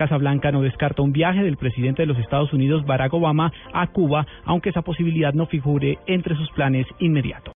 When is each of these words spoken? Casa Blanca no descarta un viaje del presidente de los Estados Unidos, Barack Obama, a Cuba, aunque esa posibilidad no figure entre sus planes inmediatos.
Casa 0.00 0.16
Blanca 0.16 0.50
no 0.50 0.62
descarta 0.62 1.02
un 1.02 1.12
viaje 1.12 1.42
del 1.42 1.58
presidente 1.58 2.00
de 2.00 2.06
los 2.06 2.16
Estados 2.16 2.54
Unidos, 2.54 2.86
Barack 2.86 3.12
Obama, 3.12 3.52
a 3.74 3.86
Cuba, 3.88 4.26
aunque 4.46 4.70
esa 4.70 4.80
posibilidad 4.80 5.34
no 5.34 5.44
figure 5.44 5.98
entre 6.06 6.34
sus 6.36 6.50
planes 6.52 6.86
inmediatos. 7.00 7.48